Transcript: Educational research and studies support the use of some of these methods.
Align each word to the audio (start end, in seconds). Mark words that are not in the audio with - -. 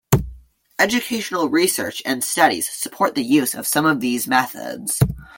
Educational 0.79 1.47
research 1.49 2.01
and 2.07 2.23
studies 2.23 2.67
support 2.67 3.13
the 3.13 3.21
use 3.23 3.53
of 3.53 3.67
some 3.67 3.85
of 3.85 3.99
these 3.99 4.25
methods. 4.27 4.97